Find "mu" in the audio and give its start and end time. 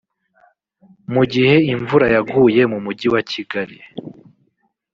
1.13-1.23, 2.71-2.77